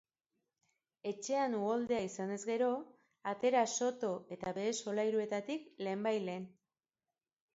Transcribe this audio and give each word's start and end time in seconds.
Etxean 1.09 1.57
uholdea 1.57 2.05
izanez 2.05 2.39
gero, 2.51 2.69
atera 3.33 3.61
soto 3.75 4.09
eta 4.37 4.53
behe 4.59 4.71
solairuetatik 4.85 5.67
lehen 5.89 6.05
bait 6.09 6.25
lehen. 6.31 6.49